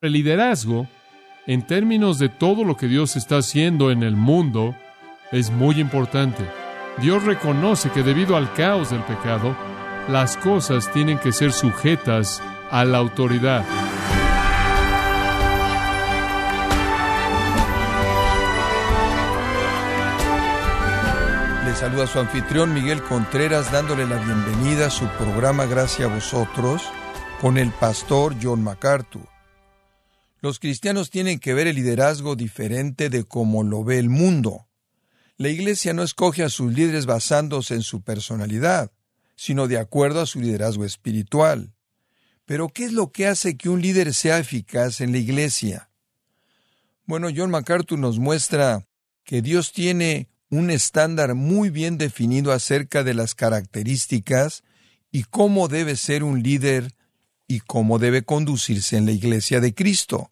[0.00, 0.86] El liderazgo,
[1.48, 4.76] en términos de todo lo que Dios está haciendo en el mundo,
[5.32, 6.44] es muy importante.
[6.98, 9.56] Dios reconoce que debido al caos del pecado,
[10.08, 12.40] las cosas tienen que ser sujetas
[12.70, 13.64] a la autoridad.
[21.64, 26.84] Le saluda su anfitrión Miguel Contreras dándole la bienvenida a su programa Gracias a vosotros
[27.40, 29.37] con el pastor John MacArthur.
[30.40, 34.68] Los cristianos tienen que ver el liderazgo diferente de cómo lo ve el mundo.
[35.36, 38.92] La Iglesia no escoge a sus líderes basándose en su personalidad,
[39.36, 41.72] sino de acuerdo a su liderazgo espiritual.
[42.44, 45.90] Pero, ¿qué es lo que hace que un líder sea eficaz en la Iglesia?
[47.04, 48.86] Bueno, John MacArthur nos muestra
[49.24, 54.62] que Dios tiene un estándar muy bien definido acerca de las características
[55.10, 56.94] y cómo debe ser un líder
[57.48, 60.30] y cómo debe conducirse en la Iglesia de Cristo.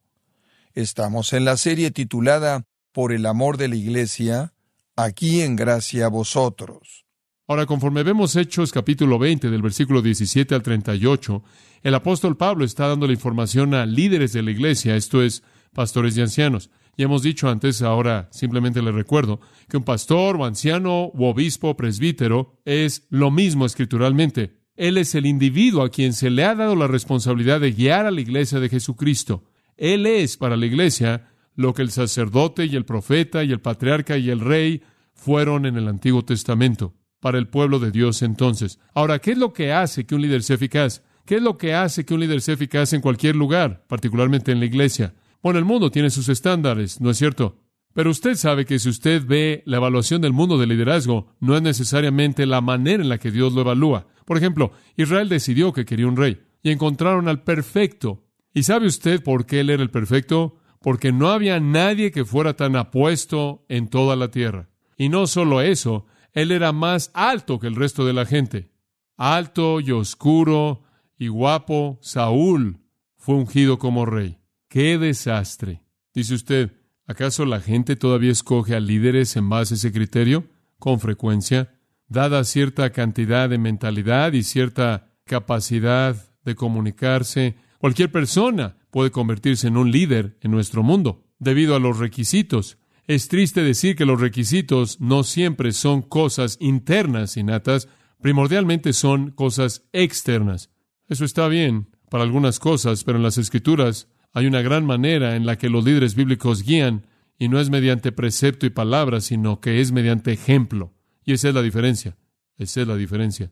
[0.74, 4.52] Estamos en la serie titulada Por el amor de la Iglesia,
[4.94, 7.06] aquí en gracia a vosotros.
[7.48, 11.42] Ahora, conforme vemos Hechos capítulo 20 del versículo 17 al 38,
[11.82, 16.16] el apóstol Pablo está dando la información a líderes de la iglesia, esto es, pastores
[16.16, 16.70] y ancianos.
[16.96, 21.76] Y hemos dicho antes, ahora simplemente le recuerdo, que un pastor o anciano u obispo
[21.76, 24.65] presbítero es lo mismo escrituralmente.
[24.76, 28.10] Él es el individuo a quien se le ha dado la responsabilidad de guiar a
[28.10, 29.44] la iglesia de Jesucristo.
[29.76, 34.18] Él es para la iglesia lo que el sacerdote y el profeta y el patriarca
[34.18, 34.82] y el rey
[35.14, 38.78] fueron en el Antiguo Testamento para el pueblo de Dios entonces.
[38.94, 41.02] Ahora, ¿qué es lo que hace que un líder sea eficaz?
[41.24, 44.60] ¿Qué es lo que hace que un líder sea eficaz en cualquier lugar, particularmente en
[44.60, 45.14] la iglesia?
[45.42, 47.58] Bueno, el mundo tiene sus estándares, ¿no es cierto?
[47.94, 51.62] Pero usted sabe que si usted ve la evaluación del mundo de liderazgo, no es
[51.62, 54.06] necesariamente la manera en la que Dios lo evalúa.
[54.26, 58.26] Por ejemplo, Israel decidió que quería un rey y encontraron al perfecto.
[58.52, 60.60] ¿Y sabe usted por qué él era el perfecto?
[60.86, 64.68] porque no había nadie que fuera tan apuesto en toda la tierra.
[64.96, 68.70] Y no solo eso, él era más alto que el resto de la gente.
[69.16, 70.84] Alto y oscuro
[71.18, 72.78] y guapo, Saúl
[73.16, 74.38] fue ungido como rey.
[74.68, 75.82] ¡Qué desastre!
[76.14, 76.72] Dice usted,
[77.04, 80.46] ¿acaso la gente todavía escoge a líderes en base a ese criterio?
[80.78, 81.75] Con frecuencia,
[82.08, 89.76] dada cierta cantidad de mentalidad y cierta capacidad de comunicarse, cualquier persona puede convertirse en
[89.76, 92.78] un líder en nuestro mundo, debido a los requisitos.
[93.06, 97.88] Es triste decir que los requisitos no siempre son cosas internas innatas,
[98.20, 100.70] primordialmente son cosas externas.
[101.08, 105.46] Eso está bien para algunas cosas, pero en las escrituras hay una gran manera en
[105.46, 107.06] la que los líderes bíblicos guían,
[107.38, 110.95] y no es mediante precepto y palabra, sino que es mediante ejemplo.
[111.26, 112.16] Y esa es la diferencia.
[112.56, 113.50] Esa es la diferencia.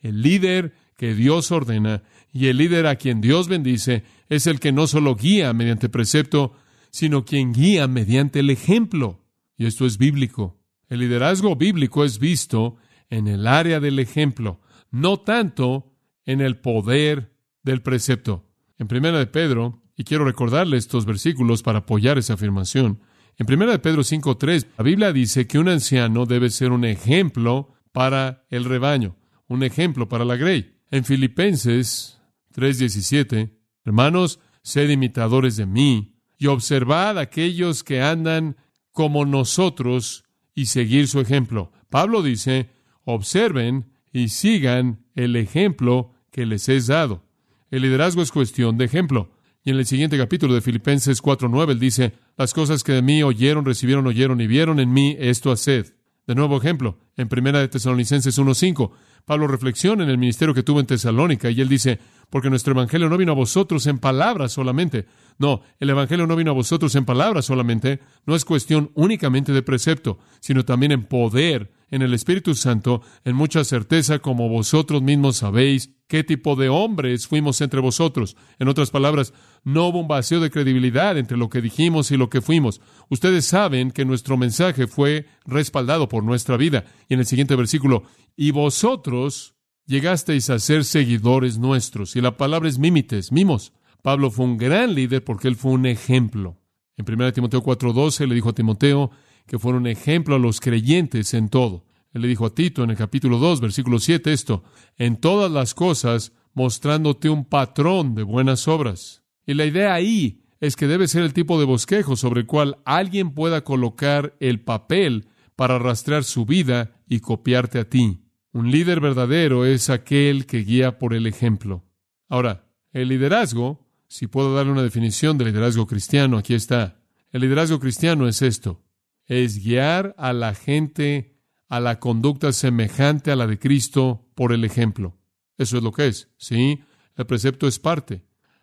[0.00, 4.72] El líder que Dios ordena y el líder a quien Dios bendice es el que
[4.72, 6.54] no solo guía mediante precepto,
[6.90, 9.22] sino quien guía mediante el ejemplo.
[9.58, 10.58] Y esto es bíblico.
[10.88, 12.76] El liderazgo bíblico es visto
[13.10, 14.60] en el área del ejemplo,
[14.90, 15.92] no tanto
[16.24, 17.32] en el poder
[17.62, 18.44] del precepto.
[18.78, 23.00] En Primera de Pedro, y quiero recordarle estos versículos para apoyar esa afirmación.
[23.38, 27.74] En Primera de Pedro 5:3, la Biblia dice que un anciano debe ser un ejemplo
[27.92, 29.16] para el rebaño,
[29.46, 30.74] un ejemplo para la grey.
[30.90, 32.18] En Filipenses
[32.54, 33.50] 3:17,
[33.84, 38.56] hermanos, sed imitadores de mí y observad a aquellos que andan
[38.92, 40.24] como nosotros
[40.54, 41.72] y seguir su ejemplo.
[41.90, 42.70] Pablo dice,
[43.04, 47.22] observen y sigan el ejemplo que les es dado.
[47.70, 49.35] El liderazgo es cuestión de ejemplo.
[49.66, 53.24] Y en el siguiente capítulo de Filipenses 4:9 él dice, las cosas que de mí
[53.24, 55.92] oyeron, recibieron, oyeron y vieron en mí, esto haced.
[56.24, 58.92] De nuevo ejemplo, en Primera de Tesalonicenses 1:5,
[59.24, 61.98] Pablo reflexiona en el ministerio que tuvo en Tesalónica y él dice,
[62.30, 65.06] porque nuestro evangelio no vino a vosotros en palabras solamente.
[65.36, 67.98] No, el evangelio no vino a vosotros en palabras solamente.
[68.24, 73.36] No es cuestión únicamente de precepto, sino también en poder, en el Espíritu Santo, en
[73.36, 78.36] mucha certeza, como vosotros mismos sabéis qué tipo de hombres fuimos entre vosotros.
[78.58, 79.32] En otras palabras,
[79.64, 82.80] no hubo un vacío de credibilidad entre lo que dijimos y lo que fuimos.
[83.08, 86.84] Ustedes saben que nuestro mensaje fue respaldado por nuestra vida.
[87.08, 88.04] Y en el siguiente versículo,
[88.36, 89.54] y vosotros
[89.86, 92.16] llegasteis a ser seguidores nuestros.
[92.16, 93.72] Y la palabra es mímites, mimos.
[94.02, 96.58] Pablo fue un gran líder porque él fue un ejemplo.
[96.96, 99.10] En 1 Timoteo 4:12 le dijo a Timoteo
[99.46, 101.86] que fuera un ejemplo a los creyentes en todo.
[102.12, 104.64] Él le dijo a Tito en el capítulo 2, versículo 7 esto,
[104.96, 109.22] en todas las cosas mostrándote un patrón de buenas obras.
[109.46, 112.78] Y la idea ahí es que debe ser el tipo de bosquejo sobre el cual
[112.84, 118.22] alguien pueda colocar el papel para rastrear su vida y copiarte a ti.
[118.52, 121.84] Un líder verdadero es aquel que guía por el ejemplo.
[122.28, 127.02] Ahora, el liderazgo Si puedo darle una definición de liderazgo cristiano, aquí está.
[127.32, 128.85] El liderazgo cristiano es esto.
[129.26, 131.36] Es guiar a la gente
[131.68, 135.18] a la conducta semejante a la de Cristo por el ejemplo.
[135.58, 136.30] Eso es lo que es.
[136.36, 136.80] Sí,
[137.16, 138.22] el precepto es parte.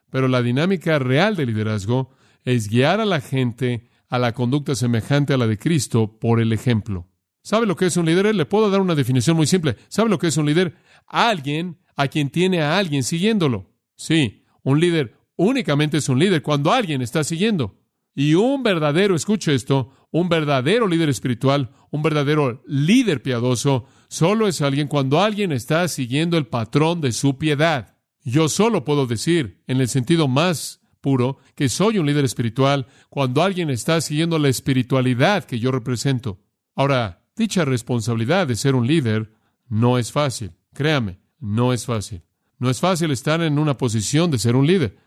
[0.09, 2.11] Pero la dinámica real del liderazgo
[2.43, 6.53] es guiar a la gente a la conducta semejante a la de Cristo por el
[6.53, 7.09] ejemplo.
[7.41, 8.33] ¿Sabe lo que es un líder?
[8.33, 9.75] Le puedo dar una definición muy simple.
[9.89, 10.75] ¿Sabe lo que es un líder?
[11.07, 13.71] Alguien a quien tiene a alguien siguiéndolo.
[13.95, 17.82] Sí, un líder únicamente es un líder cuando alguien está siguiendo.
[18.15, 24.61] Y un verdadero, escuche esto, un verdadero líder espiritual, un verdadero líder piadoso, solo es
[24.61, 27.97] alguien cuando alguien está siguiendo el patrón de su piedad.
[28.23, 33.41] Yo solo puedo decir, en el sentido más puro, que soy un líder espiritual cuando
[33.41, 36.39] alguien está siguiendo la espiritualidad que yo represento.
[36.75, 39.33] Ahora, Dicha responsabilidad de ser un líder
[39.67, 40.51] no es fácil.
[40.73, 42.21] Créame, no es fácil.
[42.59, 44.97] No es fácil estar en una posición de ser un líder.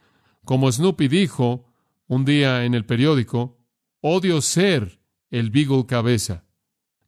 [0.45, 1.73] Como Snoopy dijo
[2.07, 3.59] un día en el periódico,
[4.01, 5.01] odio ser
[5.31, 6.45] el Beagle cabeza.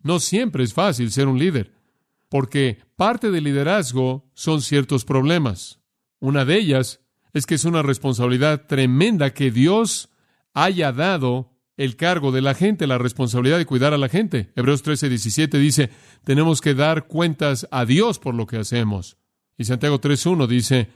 [0.02, 1.72] No siempre es fácil ser un líder,
[2.28, 5.80] porque parte del liderazgo son ciertos problemas.
[6.20, 7.00] Una de ellas
[7.32, 10.10] es que es una responsabilidad tremenda que Dios
[10.54, 14.52] haya dado el cargo de la gente, la responsabilidad de cuidar a la gente.
[14.56, 15.90] Hebreos 13, 17 dice,
[16.24, 19.16] tenemos que dar cuentas a Dios por lo que hacemos.
[19.56, 20.88] Y Santiago 3.1 dice,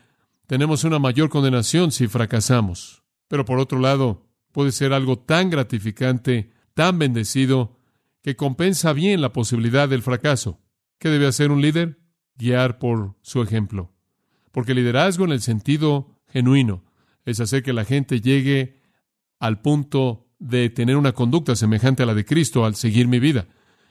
[0.47, 3.02] tenemos una mayor condenación si fracasamos.
[3.33, 7.79] Pero por otro lado, puede ser algo tan gratificante, tan bendecido,
[8.21, 10.61] que compensa bien la posibilidad del fracaso.
[10.99, 11.99] ¿Qué debe hacer un líder?
[12.37, 13.91] Guiar por su ejemplo.
[14.51, 16.85] Porque liderazgo en el sentido genuino
[17.25, 18.83] es hacer que la gente llegue
[19.39, 23.49] al punto de tener una conducta semejante a la de Cristo al seguir mi vida.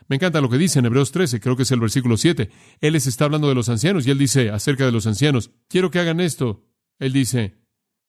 [0.08, 2.52] Me encanta lo que dice en Hebreos 13, creo que es el versículo 7.
[2.80, 5.90] Él les está hablando de los ancianos y él dice acerca de los ancianos, quiero
[5.90, 6.64] que hagan esto.
[7.00, 7.61] Él dice,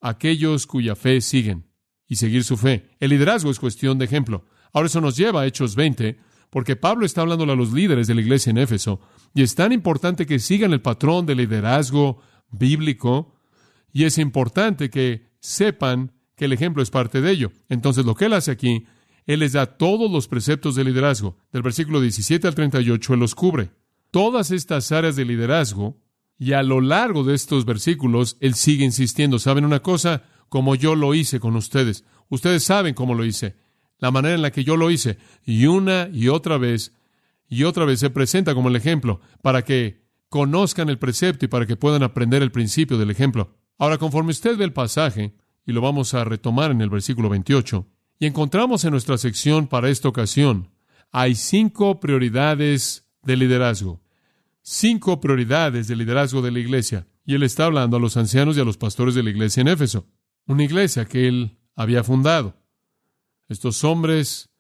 [0.03, 1.71] aquellos cuya fe siguen
[2.07, 2.91] y seguir su fe.
[3.01, 4.45] El liderazgo es cuestión de ejemplo.
[4.73, 6.19] Ahora eso nos lleva a Hechos 20,
[6.51, 9.01] porque Pablo está hablando a los líderes de la iglesia en Éfeso
[9.35, 12.21] y es tan importante que sigan el patrón de liderazgo
[12.51, 13.35] bíblico
[13.93, 17.53] y es importante que sepan que el ejemplo es parte de ello.
[17.69, 18.87] Entonces, lo que él hace aquí,
[19.27, 21.39] él les da todos los preceptos de liderazgo.
[21.53, 23.71] Del versículo 17 al 38, él los cubre.
[24.11, 26.02] Todas estas áreas de liderazgo,
[26.43, 29.39] y a lo largo de estos versículos, él sigue insistiendo.
[29.39, 30.25] ¿Saben una cosa?
[30.49, 32.05] Como yo lo hice con ustedes.
[32.31, 33.55] Ustedes saben cómo lo hice.
[33.99, 35.19] La manera en la que yo lo hice.
[35.45, 36.97] Y una y otra vez,
[37.49, 41.65] y otra vez se presenta como el ejemplo, para que conozcan el precepto y para
[41.65, 43.57] que puedan aprender el principio del ejemplo.
[43.79, 47.87] Ahora, conforme usted ve el pasaje, y lo vamos a retomar en el versículo 28.
[48.19, 50.73] Y encontramos en nuestra sección para esta ocasión,
[51.13, 54.02] hay cinco prioridades de liderazgo.
[54.63, 57.07] Cinco prioridades de liderazgo de la iglesia.
[57.25, 59.69] Y él está hablando a los ancianos y a los pastores de la iglesia en
[59.69, 60.09] Éfeso,
[60.47, 62.61] una iglesia que él había fundado.
[63.49, 64.51] Estos hombres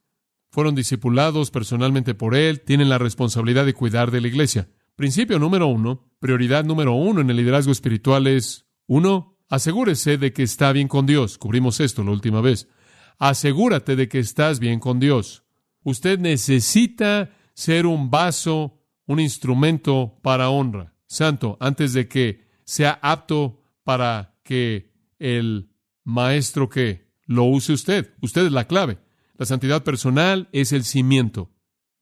[0.50, 4.68] fueron discipulados personalmente por él, tienen la responsabilidad de cuidar de la iglesia.
[4.96, 10.44] Principio número uno, prioridad número uno en el liderazgo espiritual es, uno, Asegúrese de que
[10.44, 11.36] está bien con Dios.
[11.36, 12.68] Cubrimos esto la última vez.
[13.18, 15.44] Asegúrate de que estás bien con Dios.
[15.82, 20.94] Usted necesita ser un vaso, un instrumento para honra.
[21.06, 25.70] Santo, antes de que sea apto para que el
[26.04, 28.14] maestro que lo use usted.
[28.20, 28.98] Usted es la clave.
[29.36, 31.50] La santidad personal es el cimiento.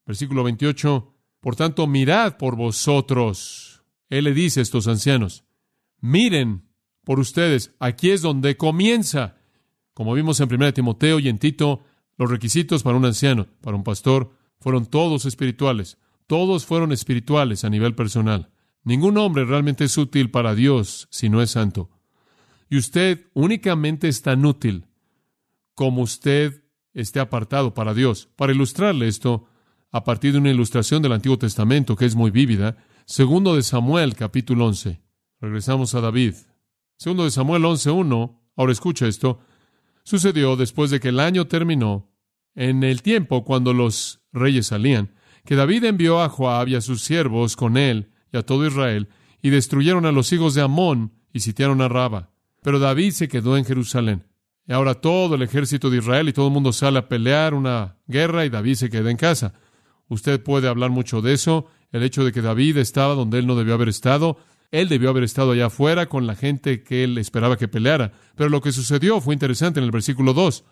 [0.07, 1.15] Versículo 28.
[1.41, 3.83] Por tanto, mirad por vosotros.
[4.09, 5.45] Él le dice a estos ancianos,
[6.01, 6.69] miren
[7.05, 7.75] por ustedes.
[7.79, 9.37] Aquí es donde comienza.
[9.95, 11.83] Como vimos en 1 Timoteo y en Tito,
[12.17, 15.99] los requisitos para un anciano, para un pastor, fueron todos espirituales.
[16.31, 18.53] Todos fueron espirituales a nivel personal.
[18.85, 21.91] Ningún hombre realmente es útil para Dios si no es santo.
[22.69, 24.87] Y usted únicamente es tan útil
[25.75, 26.63] como usted
[26.95, 28.29] esté apartado para Dios.
[28.37, 29.49] Para ilustrarle esto,
[29.91, 34.15] a partir de una ilustración del Antiguo Testamento que es muy vívida, segundo de Samuel
[34.15, 35.01] capítulo 11.
[35.41, 36.35] Regresamos a David.
[36.97, 39.41] Segundo de Samuel 11.1, ahora escucha esto,
[40.05, 42.09] sucedió después de que el año terminó,
[42.55, 45.11] en el tiempo cuando los reyes salían,
[45.45, 49.09] que David envió a Joab y a sus siervos con él y a todo Israel,
[49.43, 52.31] y destruyeron a los hijos de Amón y sitiaron a Raba.
[52.63, 54.27] Pero David se quedó en Jerusalén.
[54.67, 57.97] Y ahora todo el ejército de Israel y todo el mundo sale a pelear una
[58.07, 59.55] guerra y David se queda en casa.
[60.09, 63.57] Usted puede hablar mucho de eso, el hecho de que David estaba donde él no
[63.57, 64.39] debió haber estado,
[64.71, 68.13] él debió haber estado allá afuera con la gente que él esperaba que peleara.
[68.37, 70.65] Pero lo que sucedió fue interesante en el versículo 2.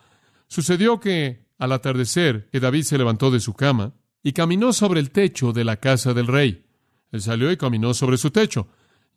[0.47, 5.11] Sucedió que al atardecer, que David se levantó de su cama y caminó sobre el
[5.11, 6.65] techo de la casa del rey.
[7.11, 8.69] Él salió y caminó sobre su techo.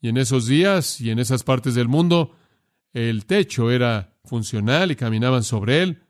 [0.01, 2.36] Y en esos días y en esas partes del mundo,
[2.93, 6.03] el techo era funcional y caminaban sobre él.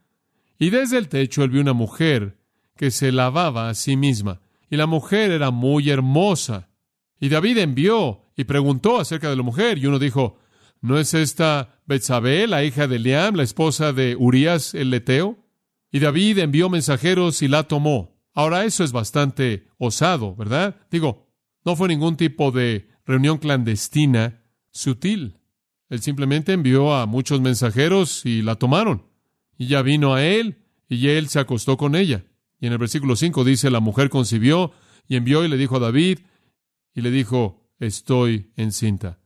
[0.59, 2.37] Y desde el techo él vio una mujer
[2.75, 4.41] que se lavaba a sí misma.
[4.69, 6.69] Y la mujer era muy hermosa.
[7.19, 9.77] Y David envió y preguntó acerca de la mujer.
[9.77, 10.37] Y uno dijo,
[10.81, 15.37] ¿no es esta Betsabé, la hija de Liam, la esposa de Urías el Leteo?
[15.91, 18.20] Y David envió mensajeros y la tomó.
[18.33, 20.75] Ahora eso es bastante osado, ¿verdad?
[20.89, 21.27] Digo,
[21.65, 25.39] no fue ningún tipo de reunión clandestina sutil.
[25.89, 29.05] Él simplemente envió a muchos mensajeros y la tomaron.
[29.57, 32.25] Y ya vino a él y él se acostó con ella.
[32.59, 34.71] Y en el versículo 5 dice, la mujer concibió
[35.07, 36.19] y envió y le dijo a David
[36.93, 39.19] y le dijo, estoy encinta.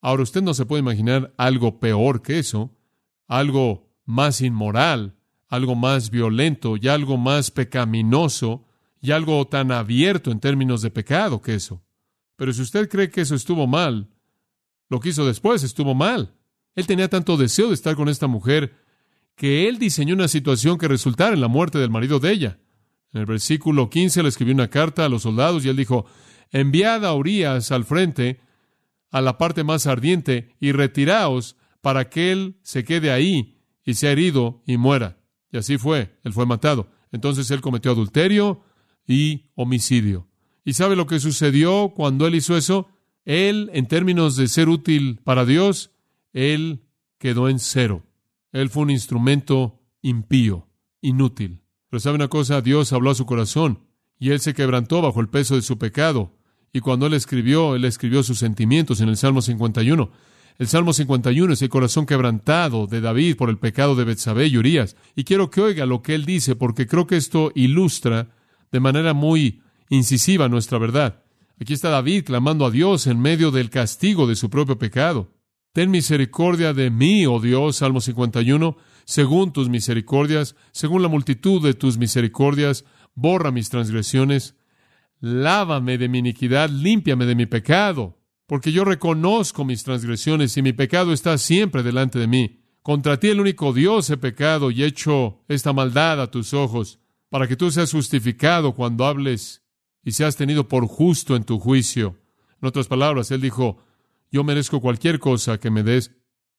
[0.00, 2.74] Ahora usted no se puede imaginar algo peor que eso,
[3.26, 5.15] algo más inmoral,
[5.48, 8.64] algo más violento y algo más pecaminoso
[9.00, 11.82] y algo tan abierto en términos de pecado que eso.
[12.36, 14.08] Pero si usted cree que eso estuvo mal,
[14.88, 16.34] lo que hizo después estuvo mal.
[16.74, 18.74] Él tenía tanto deseo de estar con esta mujer
[19.34, 22.58] que él diseñó una situación que resultara en la muerte del marido de ella.
[23.12, 26.06] En el versículo 15 le escribió una carta a los soldados y él dijo,
[26.50, 28.40] enviad a Urias al frente,
[29.10, 34.12] a la parte más ardiente, y retiraos para que él se quede ahí y sea
[34.12, 35.18] herido y muera.
[35.56, 36.86] Y así fue, él fue matado.
[37.12, 38.60] Entonces él cometió adulterio
[39.08, 40.28] y homicidio.
[40.66, 42.88] ¿Y sabe lo que sucedió cuando él hizo eso?
[43.24, 45.92] Él, en términos de ser útil para Dios,
[46.34, 46.82] él
[47.16, 48.02] quedó en cero.
[48.52, 50.68] Él fue un instrumento impío,
[51.00, 51.62] inútil.
[51.88, 53.78] Pero sabe una cosa, Dios habló a su corazón
[54.18, 56.34] y él se quebrantó bajo el peso de su pecado.
[56.70, 60.10] Y cuando él escribió, él escribió sus sentimientos en el Salmo 51.
[60.58, 64.56] El Salmo 51 es el corazón quebrantado de David por el pecado de Betsabé y
[64.56, 64.96] Urias.
[65.14, 68.28] Y quiero que oiga lo que él dice, porque creo que esto ilustra
[68.72, 69.60] de manera muy
[69.90, 71.22] incisiva nuestra verdad.
[71.60, 75.30] Aquí está David clamando a Dios en medio del castigo de su propio pecado.
[75.74, 81.74] Ten misericordia de mí, oh Dios, Salmo 51, según tus misericordias, según la multitud de
[81.74, 84.54] tus misericordias, borra mis transgresiones,
[85.20, 88.15] lávame de mi iniquidad, límpiame de mi pecado,
[88.46, 92.60] porque yo reconozco mis transgresiones y mi pecado está siempre delante de mí.
[92.82, 97.48] Contra ti el único Dios he pecado y hecho esta maldad a tus ojos, para
[97.48, 99.62] que tú seas justificado cuando hables
[100.04, 102.16] y seas tenido por justo en tu juicio.
[102.62, 103.82] En otras palabras, él dijo,
[104.30, 106.12] yo merezco cualquier cosa que me des.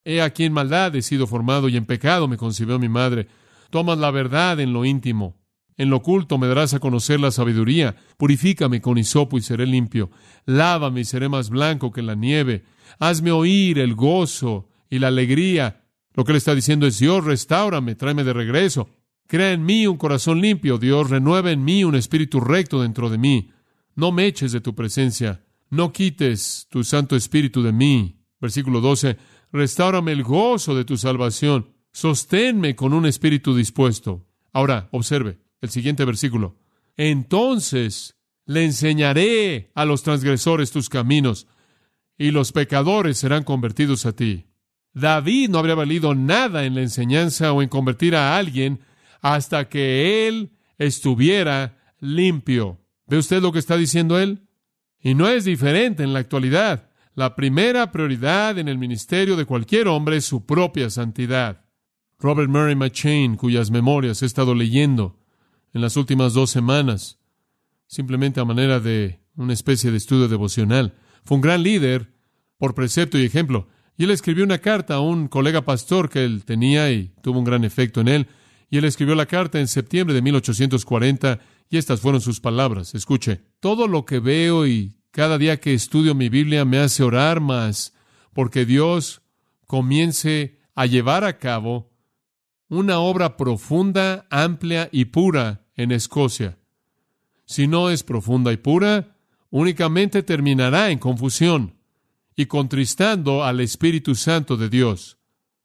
[0.04, 3.28] He aquí en maldad he sido formado y en pecado me concibió mi madre.
[3.70, 5.36] Tomas la verdad en lo íntimo.
[5.78, 7.96] En lo oculto me darás a conocer la sabiduría.
[8.18, 10.10] Purifícame con hisopo y seré limpio.
[10.46, 12.66] Lávame y seré más blanco que la nieve.
[12.98, 15.86] Hazme oír el gozo y la alegría.
[16.16, 18.90] Lo que él está diciendo es, Dios, restaurame, tráeme de regreso.
[19.28, 23.20] Crea en mí un corazón limpio, Dios, renueva en mí un espíritu recto dentro de
[23.20, 23.52] mí.
[23.96, 28.22] No me eches de tu presencia, no quites tu Santo Espíritu de mí.
[28.40, 29.18] Versículo 12,
[29.52, 34.28] restaurame el gozo de tu salvación, sosténme con un espíritu dispuesto.
[34.54, 36.58] Ahora, observe el siguiente versículo.
[36.96, 41.48] Entonces le enseñaré a los transgresores tus caminos,
[42.18, 44.48] y los pecadores serán convertidos a ti.
[44.94, 48.80] David no habría valido nada en la enseñanza o en convertir a alguien
[49.22, 52.80] hasta que él estuviera limpio.
[53.06, 54.48] ¿Ve usted lo que está diciendo él?
[55.00, 56.90] Y no es diferente en la actualidad.
[57.14, 61.66] La primera prioridad en el ministerio de cualquier hombre es su propia santidad.
[62.20, 65.20] Robert Murray McChain, cuyas memorias he estado leyendo
[65.74, 67.20] en las últimas dos semanas,
[67.88, 72.14] simplemente a manera de una especie de estudio devocional, fue un gran líder
[72.58, 73.68] por precepto y ejemplo.
[73.98, 77.46] Y él escribió una carta a un colega pastor que él tenía y tuvo un
[77.46, 78.28] gran efecto en él.
[78.70, 82.96] Y él escribió la carta en septiembre de 1840 y estas fueron sus palabras.
[82.96, 87.40] Escuche, todo lo que veo y cada día que estudio mi Biblia me hace orar
[87.40, 87.94] más
[88.34, 89.22] porque Dios
[89.66, 91.90] comience a llevar a cabo
[92.70, 96.58] una obra profunda, amplia y pura en Escocia.
[97.46, 99.16] Si no es profunda y pura,
[99.50, 101.76] únicamente terminará en confusión
[102.36, 105.18] y contristando al Espíritu Santo de Dios.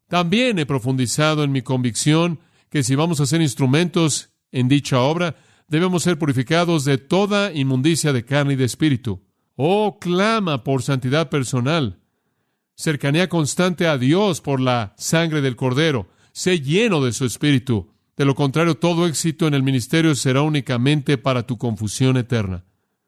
[0.09, 2.41] También he profundizado en mi convicción
[2.71, 5.37] que si vamos a ser instrumentos en dicha obra,
[5.69, 9.23] debemos ser purificados de toda inmundicia de carne y de espíritu.
[9.57, 12.01] Oh, clama por santidad personal,
[12.75, 16.09] cercanía constante a Dios por la sangre del Cordero.
[16.33, 17.91] Sé lleno de su espíritu.
[18.17, 22.65] De lo contrario, todo éxito en el ministerio será únicamente para tu confusión eterna.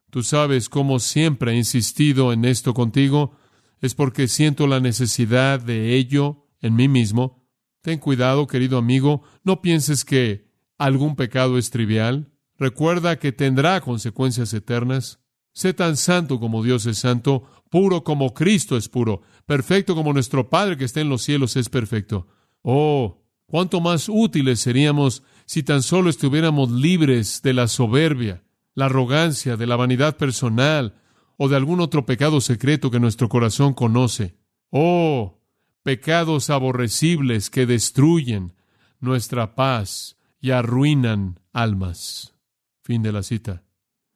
[0.09, 3.35] Tú sabes cómo siempre he insistido en esto contigo.
[3.81, 7.45] Es porque siento la necesidad de ello en mí mismo
[7.85, 12.31] Ten cuidado, querido amigo, no pienses que algún pecado es trivial.
[12.57, 15.19] Recuerda que tendrá consecuencias eternas.
[15.53, 20.49] Sé tan santo como Dios es santo, puro como Cristo es puro, perfecto como nuestro
[20.49, 22.25] Padre que está en los cielos es perfecto.
[22.67, 28.43] Oh, cuánto más útiles seríamos si tan solo estuviéramos libres de la soberbia,
[28.73, 30.99] la arrogancia, de la vanidad personal
[31.37, 34.35] o de algún otro pecado secreto que nuestro corazón conoce.
[34.71, 35.43] Oh,
[35.83, 38.55] pecados aborrecibles que destruyen
[38.99, 42.33] nuestra paz y arruinan almas.
[42.81, 43.63] Fin de la cita.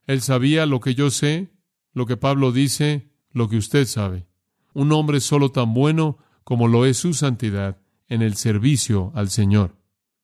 [0.07, 1.53] Él sabía lo que yo sé,
[1.93, 4.25] lo que Pablo dice, lo que usted sabe.
[4.73, 7.77] Un hombre solo tan bueno como lo es su santidad
[8.09, 9.77] en el servicio al Señor.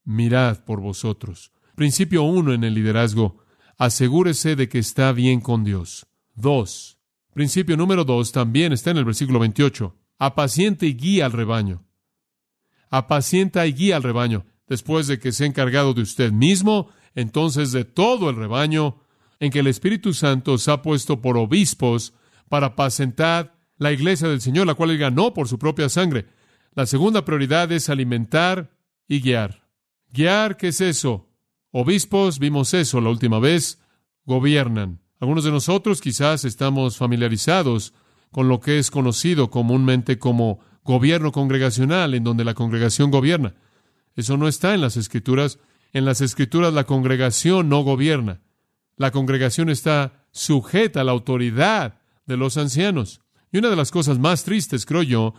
[0.03, 1.51] Mirad por vosotros.
[1.75, 3.37] Principio uno en el liderazgo.
[3.77, 6.07] Asegúrese de que está bien con Dios.
[6.33, 6.97] Dos.
[7.33, 9.95] Principio número dos también está en el versículo 28.
[10.17, 11.85] Apaciente y guía al rebaño.
[12.89, 14.45] Apacienta y guía al rebaño.
[14.67, 19.01] Después de que se ha encargado de usted mismo, entonces de todo el rebaño,
[19.39, 22.13] en que el Espíritu Santo os ha puesto por obispos
[22.49, 26.27] para apacentar la iglesia del Señor, la cual él ganó por su propia sangre.
[26.75, 28.69] La segunda prioridad es alimentar
[29.07, 29.65] y guiar.
[30.11, 31.29] Guiar, ¿qué es eso?
[31.71, 33.79] Obispos, vimos eso la última vez,
[34.25, 34.99] gobiernan.
[35.21, 37.93] Algunos de nosotros quizás estamos familiarizados
[38.29, 43.55] con lo que es conocido comúnmente como gobierno congregacional, en donde la congregación gobierna.
[44.17, 45.59] Eso no está en las escrituras.
[45.93, 48.41] En las escrituras la congregación no gobierna.
[48.97, 53.21] La congregación está sujeta a la autoridad de los ancianos.
[53.53, 55.33] Y una de las cosas más tristes, creo yo,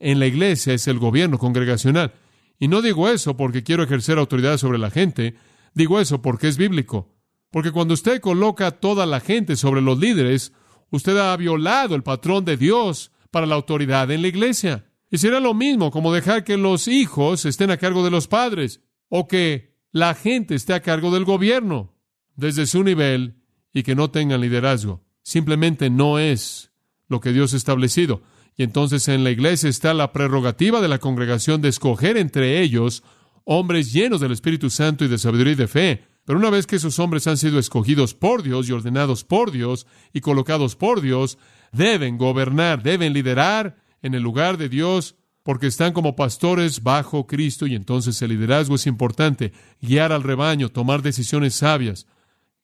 [0.00, 2.14] en la iglesia es el gobierno congregacional.
[2.58, 5.34] Y no digo eso porque quiero ejercer autoridad sobre la gente,
[5.74, 7.14] digo eso porque es bíblico.
[7.50, 10.52] Porque cuando usted coloca a toda la gente sobre los líderes,
[10.90, 14.86] usted ha violado el patrón de Dios para la autoridad en la iglesia.
[15.10, 18.80] Y será lo mismo como dejar que los hijos estén a cargo de los padres
[19.08, 21.94] o que la gente esté a cargo del gobierno
[22.36, 23.42] desde su nivel
[23.72, 25.04] y que no tengan liderazgo.
[25.22, 26.72] Simplemente no es
[27.08, 28.22] lo que Dios ha establecido.
[28.56, 33.02] Y entonces en la iglesia está la prerrogativa de la congregación de escoger entre ellos
[33.44, 36.04] hombres llenos del Espíritu Santo y de sabiduría y de fe.
[36.24, 39.86] Pero una vez que esos hombres han sido escogidos por Dios y ordenados por Dios
[40.12, 41.38] y colocados por Dios,
[41.72, 47.66] deben gobernar, deben liderar en el lugar de Dios porque están como pastores bajo Cristo
[47.66, 52.06] y entonces el liderazgo es importante, guiar al rebaño, tomar decisiones sabias,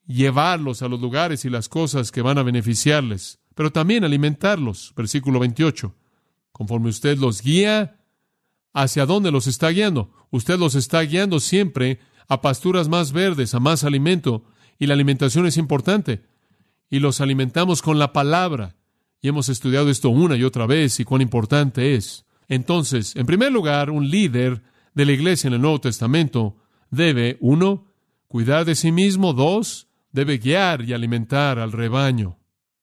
[0.06, 4.92] llevarlos a los lugares y las cosas que van a beneficiarles, pero también alimentarlos.
[4.94, 5.92] Versículo 28.
[6.52, 7.98] Conforme usted los guía,
[8.72, 10.12] ¿hacia dónde los está guiando?
[10.30, 14.44] Usted los está guiando siempre a pasturas más verdes, a más alimento,
[14.78, 16.22] y la alimentación es importante.
[16.90, 18.76] Y los alimentamos con la palabra.
[19.22, 22.26] Y hemos estudiado esto una y otra vez y cuán importante es.
[22.48, 24.62] Entonces, en primer lugar, un líder
[24.94, 26.58] de la iglesia en el Nuevo Testamento
[26.90, 27.90] debe, uno,
[28.28, 32.35] cuidar de sí mismo, dos, debe guiar y alimentar al rebaño,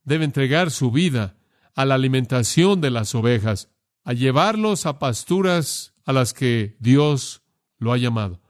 [0.04, 1.36] debe entregar su vida
[1.76, 3.70] a la alimentación de las ovejas,
[4.04, 7.42] a llevarlos a pasturas a las que Dios
[7.78, 8.42] lo ha llamado.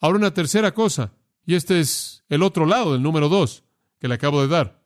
[0.00, 1.12] Ahora una tercera cosa,
[1.44, 3.64] y este es el otro lado del número dos
[3.98, 4.80] que le acabo de dar.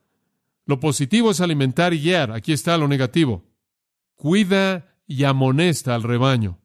[0.66, 2.32] Lo positivo es alimentar y guiar.
[2.32, 3.44] Aquí está lo negativo.
[4.14, 6.58] Cuida y amonesta al rebaño.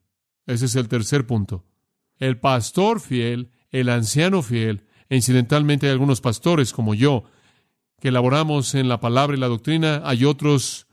[0.46, 1.66] Ese es el tercer punto.
[2.18, 7.24] El pastor fiel, el anciano fiel, e incidentalmente hay algunos pastores como yo,
[8.00, 10.88] que elaboramos en la palabra y la doctrina, hay otros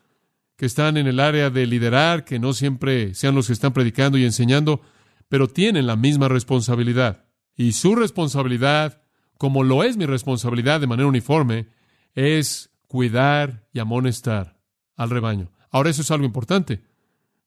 [0.56, 4.18] que están en el área de liderar, que no siempre sean los que están predicando
[4.18, 4.80] y enseñando,
[5.28, 7.24] pero tienen la misma responsabilidad.
[7.56, 9.02] Y su responsabilidad,
[9.38, 11.68] como lo es mi responsabilidad de manera uniforme,
[12.14, 14.58] es cuidar y amonestar
[14.96, 15.50] al rebaño.
[15.70, 16.82] Ahora eso es algo importante.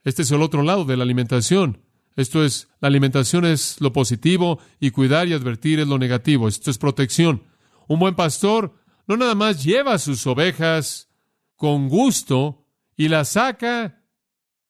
[0.04, 1.82] Este es el otro lado de la alimentación.
[2.16, 6.48] Esto es, la alimentación es lo positivo y cuidar y advertir es lo negativo.
[6.48, 7.44] Esto es protección.
[7.88, 8.76] Un buen pastor
[9.10, 11.10] no nada más lleva sus ovejas
[11.56, 14.04] con gusto y las saca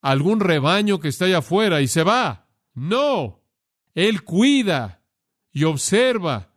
[0.01, 2.47] a algún rebaño que está allá afuera y se va.
[2.73, 3.43] No,
[3.93, 5.03] él cuida
[5.51, 6.55] y observa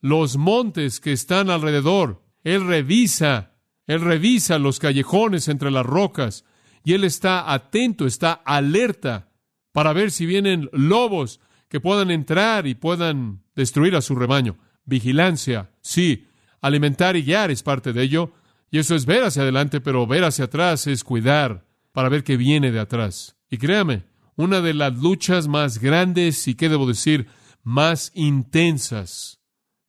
[0.00, 2.22] los montes que están alrededor.
[2.44, 6.44] Él revisa, él revisa los callejones entre las rocas
[6.84, 9.32] y él está atento, está alerta
[9.72, 11.40] para ver si vienen lobos
[11.70, 14.58] que puedan entrar y puedan destruir a su rebaño.
[14.84, 16.28] Vigilancia, sí.
[16.62, 18.32] Alimentar y guiar es parte de ello.
[18.70, 22.38] Y eso es ver hacia adelante, pero ver hacia atrás es cuidar para ver qué
[22.38, 23.36] viene de atrás.
[23.50, 24.04] Y créame,
[24.36, 27.26] una de las luchas más grandes y, qué debo decir,
[27.62, 29.40] más intensas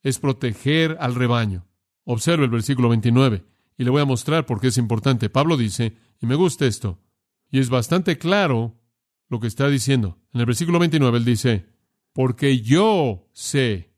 [0.01, 1.65] es proteger al rebaño.
[2.03, 3.45] Observe el versículo 29
[3.77, 5.29] y le voy a mostrar por qué es importante.
[5.29, 6.99] Pablo dice, y me gusta esto,
[7.49, 8.79] y es bastante claro
[9.29, 10.19] lo que está diciendo.
[10.33, 11.65] En el versículo 29 él dice,
[12.13, 13.93] porque yo sé.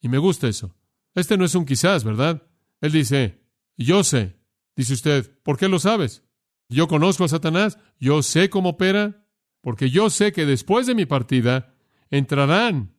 [0.00, 0.74] Y me gusta eso.
[1.14, 2.42] Este no es un quizás, ¿verdad?
[2.80, 3.42] Él dice,
[3.76, 4.36] yo sé.
[4.76, 6.24] Dice usted, ¿por qué lo sabes?
[6.68, 9.26] Yo conozco a Satanás, yo sé cómo opera,
[9.60, 11.74] porque yo sé que después de mi partida
[12.10, 12.96] entrarán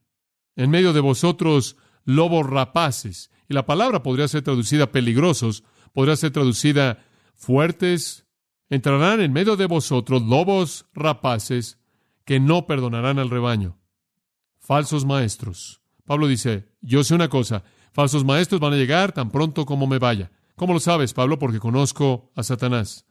[0.55, 1.75] en medio de vosotros
[2.05, 3.31] lobos rapaces.
[3.49, 8.25] Y la palabra podría ser traducida peligrosos, podría ser traducida fuertes.
[8.69, 11.77] Entrarán en medio de vosotros lobos rapaces
[12.23, 13.77] que no perdonarán al rebaño.
[14.59, 15.81] Falsos maestros.
[16.05, 17.63] Pablo dice, yo sé una cosa,
[17.95, 20.29] falsos maestros van a llegar tan pronto como me vaya.
[20.57, 21.39] ¿Cómo lo sabes, Pablo?
[21.39, 23.05] Porque conozco a Satanás.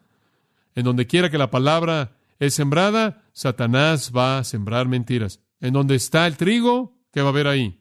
[0.75, 5.41] En donde quiera que la palabra es sembrada, Satanás va a sembrar mentiras.
[5.59, 7.81] En donde está el trigo, ¿qué va a haber ahí?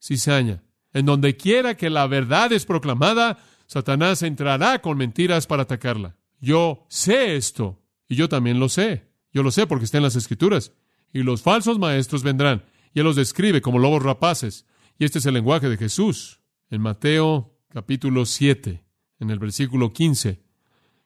[0.00, 0.62] Cizaña.
[0.92, 6.16] En donde quiera que la verdad es proclamada, Satanás entrará con mentiras para atacarla.
[6.38, 9.10] Yo sé esto, y yo también lo sé.
[9.32, 10.72] Yo lo sé porque está en las Escrituras.
[11.12, 14.66] Y los falsos maestros vendrán, y él los describe como lobos rapaces.
[15.00, 16.43] Y este es el lenguaje de Jesús.
[16.74, 18.84] En Mateo capítulo 7,
[19.20, 20.42] en el versículo 15,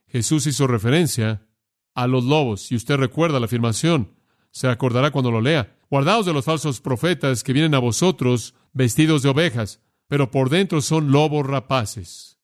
[0.06, 1.46] Jesús hizo referencia
[1.94, 4.14] a los lobos, y usted recuerda la afirmación,
[4.50, 5.76] se acordará cuando lo lea.
[5.90, 10.80] Guardaos de los falsos profetas que vienen a vosotros vestidos de ovejas, pero por dentro
[10.80, 12.38] son lobos rapaces.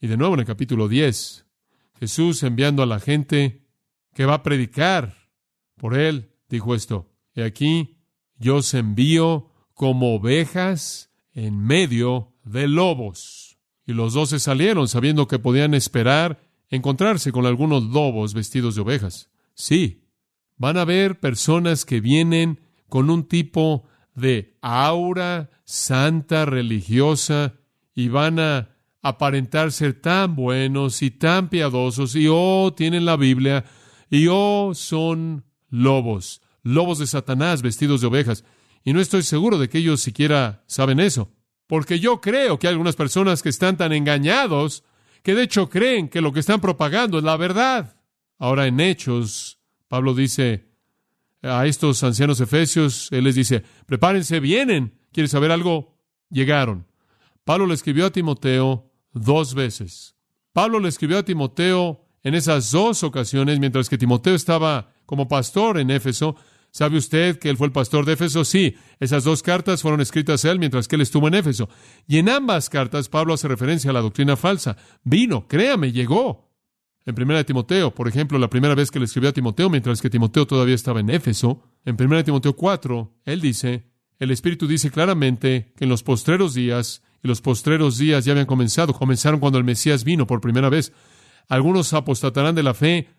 [0.00, 1.46] Y de nuevo en el capítulo 10,
[2.00, 3.64] Jesús enviando a la gente
[4.12, 5.30] que va a predicar
[5.76, 8.00] por él, dijo esto, y aquí
[8.38, 13.58] yo os envío como ovejas en medio de lobos.
[13.86, 19.30] Y los doce salieron sabiendo que podían esperar encontrarse con algunos lobos vestidos de ovejas.
[19.54, 20.04] Sí,
[20.56, 27.54] van a ver personas que vienen con un tipo de aura santa religiosa
[27.94, 28.70] y van a
[29.02, 33.64] aparentar ser tan buenos y tan piadosos y oh, tienen la Biblia
[34.10, 38.44] y oh, son lobos, lobos de Satanás vestidos de ovejas.
[38.84, 41.32] Y no estoy seguro de que ellos siquiera saben eso,
[41.66, 44.84] porque yo creo que hay algunas personas que están tan engañados
[45.22, 47.96] que de hecho creen que lo que están propagando es la verdad.
[48.38, 50.68] Ahora en Hechos, Pablo dice
[51.42, 54.98] a estos ancianos efesios, él les dice, prepárense, vienen.
[55.12, 55.98] ¿Quieres saber algo?
[56.30, 56.86] Llegaron.
[57.44, 60.16] Pablo le escribió a Timoteo dos veces.
[60.52, 65.78] Pablo le escribió a Timoteo en esas dos ocasiones, mientras que Timoteo estaba como pastor
[65.78, 66.36] en Éfeso.
[66.74, 68.44] ¿Sabe usted que él fue el pastor de Éfeso?
[68.44, 71.68] Sí, esas dos cartas fueron escritas a él mientras que él estuvo en Éfeso.
[72.08, 74.76] Y en ambas cartas Pablo hace referencia a la doctrina falsa.
[75.04, 76.50] Vino, créame, llegó.
[77.06, 80.02] En primera de Timoteo, por ejemplo, la primera vez que le escribió a Timoteo, mientras
[80.02, 84.66] que Timoteo todavía estaba en Éfeso, en primera de Timoteo 4, él dice, el Espíritu
[84.66, 89.38] dice claramente que en los postreros días, y los postreros días ya habían comenzado, comenzaron
[89.38, 90.92] cuando el Mesías vino por primera vez,
[91.48, 93.10] algunos apostatarán de la fe,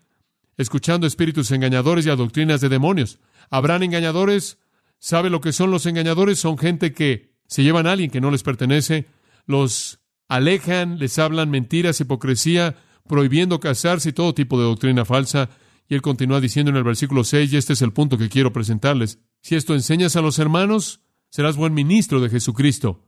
[0.56, 3.18] escuchando espíritus engañadores y a doctrinas de demonios.
[3.50, 4.58] Habrán engañadores.
[4.98, 6.38] ¿Sabe lo que son los engañadores?
[6.38, 9.06] Son gente que se llevan a alguien que no les pertenece,
[9.46, 15.50] los alejan, les hablan mentiras, hipocresía, prohibiendo casarse y todo tipo de doctrina falsa.
[15.88, 18.52] Y él continúa diciendo en el versículo 6, y este es el punto que quiero
[18.52, 19.20] presentarles.
[19.40, 23.05] Si esto enseñas a los hermanos, serás buen ministro de Jesucristo.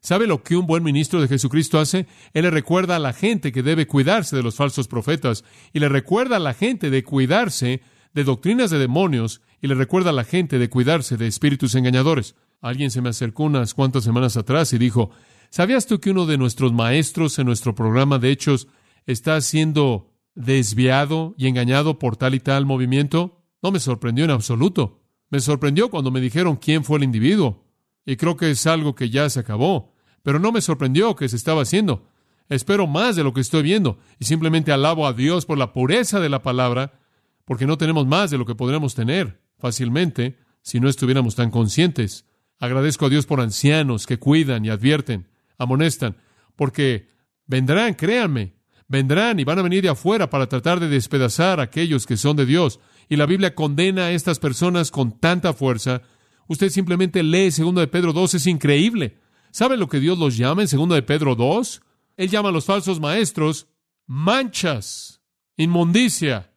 [0.00, 2.06] ¿Sabe lo que un buen ministro de Jesucristo hace?
[2.32, 5.88] Él le recuerda a la gente que debe cuidarse de los falsos profetas y le
[5.88, 7.82] recuerda a la gente de cuidarse
[8.14, 12.36] de doctrinas de demonios y le recuerda a la gente de cuidarse de espíritus engañadores.
[12.60, 15.10] Alguien se me acercó unas cuantas semanas atrás y dijo,
[15.50, 18.68] ¿sabías tú que uno de nuestros maestros en nuestro programa de hechos
[19.06, 23.44] está siendo desviado y engañado por tal y tal movimiento?
[23.62, 25.02] No me sorprendió en absoluto.
[25.30, 27.67] Me sorprendió cuando me dijeron quién fue el individuo.
[28.08, 29.92] Y creo que es algo que ya se acabó.
[30.22, 32.08] Pero no me sorprendió que se estaba haciendo.
[32.48, 33.98] Espero más de lo que estoy viendo.
[34.18, 36.98] Y simplemente alabo a Dios por la pureza de la palabra,
[37.44, 42.24] porque no tenemos más de lo que podríamos tener fácilmente si no estuviéramos tan conscientes.
[42.58, 46.16] Agradezco a Dios por ancianos que cuidan y advierten, amonestan,
[46.56, 47.10] porque
[47.44, 48.54] vendrán, créanme,
[48.86, 52.38] vendrán y van a venir de afuera para tratar de despedazar a aquellos que son
[52.38, 52.80] de Dios.
[53.10, 56.00] Y la Biblia condena a estas personas con tanta fuerza.
[56.48, 59.18] Usted simplemente lee 2 de Pedro 2, es increíble.
[59.50, 61.82] ¿Sabe lo que Dios los llama en 2 de Pedro 2?
[62.16, 63.68] Él llama a los falsos maestros
[64.06, 65.20] manchas,
[65.56, 66.50] inmundicia,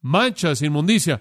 [0.00, 1.20] manchas, inmundicia,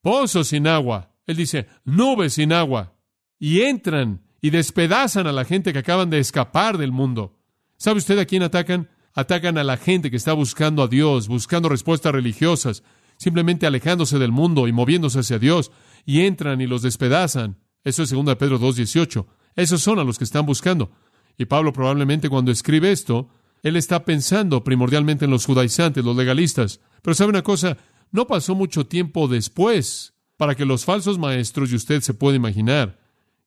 [0.00, 1.10] pozos sin agua.
[1.26, 2.92] Él dice nubes sin agua.
[3.38, 7.38] Y entran y despedazan a la gente que acaban de escapar del mundo.
[7.78, 8.90] ¿Sabe usted a quién atacan?
[9.14, 12.82] Atacan a la gente que está buscando a Dios, buscando respuestas religiosas,
[13.16, 15.70] simplemente alejándose del mundo y moviéndose hacia Dios,
[16.04, 17.58] y entran y los despedazan.
[17.82, 19.26] Eso es 2 Pedro 2.18.
[19.56, 20.90] Esos son a los que están buscando.
[21.36, 23.28] Y Pablo probablemente cuando escribe esto,
[23.62, 26.80] él está pensando primordialmente en los judaizantes, los legalistas.
[27.02, 27.76] Pero sabe una cosa,
[28.10, 33.00] no pasó mucho tiempo después para que los falsos maestros, y usted se puede imaginar,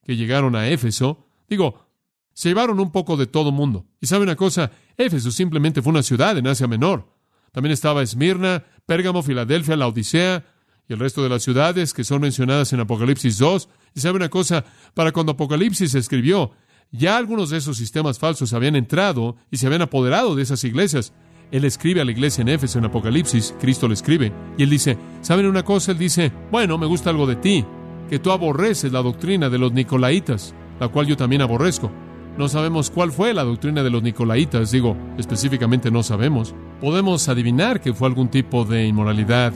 [0.04, 1.88] que llegaron a Éfeso, digo,
[2.34, 3.86] se llevaron un poco de todo mundo.
[4.00, 7.14] Y sabe una cosa, Éfeso simplemente fue una ciudad en Asia Menor.
[7.52, 10.46] También estaba Esmirna, Pérgamo, Filadelfia, la Odisea
[10.88, 13.68] y el resto de las ciudades que son mencionadas en Apocalipsis 2.
[13.94, 16.52] Y sabe una cosa, para cuando Apocalipsis se escribió,
[16.92, 21.14] ya algunos de esos sistemas falsos habían entrado y se habían apoderado de esas iglesias.
[21.52, 24.98] Él escribe a la iglesia en Éfeso en Apocalipsis, Cristo le escribe, y él dice,
[25.22, 25.92] ¿saben una cosa?
[25.92, 27.66] Él dice, bueno, me gusta algo de ti,
[28.10, 31.92] que tú aborreces la doctrina de los nicolaitas, la cual yo también aborrezco.
[32.38, 36.54] No sabemos cuál fue la doctrina de los nicolaitas, digo, específicamente no sabemos.
[36.80, 39.54] Podemos adivinar que fue algún tipo de inmoralidad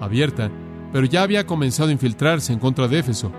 [0.00, 0.48] abierta,
[0.92, 3.32] pero ya había comenzado a infiltrarse en contra de Éfeso.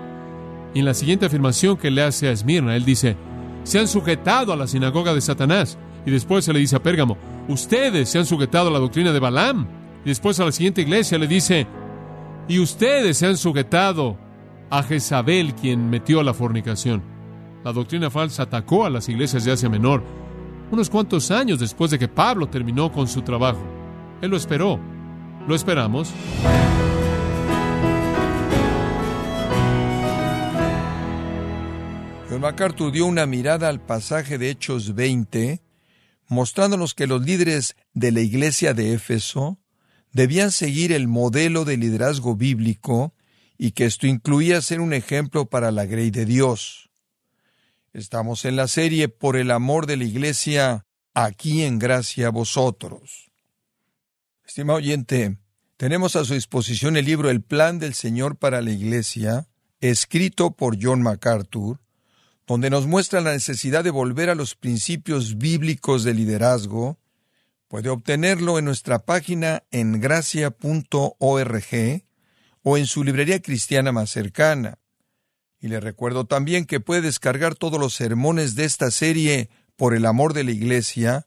[0.74, 3.16] Y en la siguiente afirmación que le hace a Esmirna, él dice,
[3.62, 5.78] se han sujetado a la sinagoga de Satanás.
[6.04, 7.16] Y después se le dice a Pérgamo,
[7.48, 9.66] ustedes se han sujetado a la doctrina de Balaam.
[10.04, 11.66] Y después a la siguiente iglesia le dice,
[12.46, 14.18] y ustedes se han sujetado
[14.68, 17.15] a Jezabel, quien metió la fornicación
[17.66, 20.00] la doctrina falsa atacó a las iglesias de Asia Menor
[20.70, 23.60] unos cuantos años después de que Pablo terminó con su trabajo.
[24.22, 24.78] Él lo esperó.
[25.48, 26.12] Lo esperamos.
[32.30, 35.60] John MacArthur dio una mirada al pasaje de Hechos 20,
[36.28, 39.58] mostrándonos que los líderes de la iglesia de Éfeso
[40.12, 43.12] debían seguir el modelo de liderazgo bíblico
[43.58, 46.85] y que esto incluía ser un ejemplo para la grey de Dios.
[47.96, 53.32] Estamos en la serie Por el amor de la Iglesia, aquí en gracia a vosotros.
[54.44, 55.38] Estimado oyente,
[55.78, 59.48] tenemos a su disposición el libro El Plan del Señor para la Iglesia,
[59.80, 61.80] escrito por John MacArthur,
[62.46, 66.98] donde nos muestra la necesidad de volver a los principios bíblicos de liderazgo.
[67.66, 71.14] Puede obtenerlo en nuestra página en gracia.org
[72.62, 74.80] o en su librería cristiana más cercana.
[75.66, 80.06] Y le recuerdo también que puede descargar todos los sermones de esta serie por el
[80.06, 81.26] amor de la Iglesia,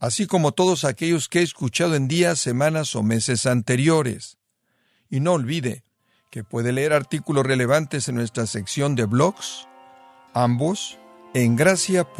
[0.00, 4.38] así como todos aquellos que he escuchado en días, semanas o meses anteriores.
[5.08, 5.84] Y no olvide
[6.30, 9.68] que puede leer artículos relevantes en nuestra sección de blogs,
[10.34, 10.98] ambos
[11.32, 12.10] en gracia.org.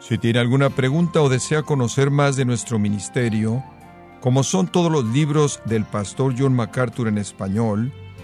[0.00, 3.62] Si tiene alguna pregunta o desea conocer más de nuestro ministerio,
[4.22, 7.92] como son todos los libros del pastor John MacArthur en español,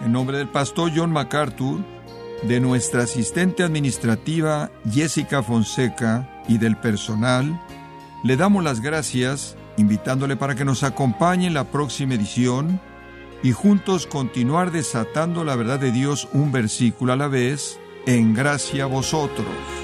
[0.00, 1.80] en nombre del pastor John MacArthur,
[2.42, 7.60] de nuestra asistente administrativa Jessica Fonseca y del personal,
[8.22, 12.80] le damos las gracias invitándole para que nos acompañe en la próxima edición
[13.42, 18.84] y juntos continuar desatando la verdad de Dios un versículo a la vez en gracia
[18.84, 19.83] a vosotros.